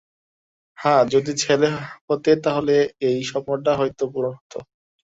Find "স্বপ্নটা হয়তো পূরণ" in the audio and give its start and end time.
3.23-4.33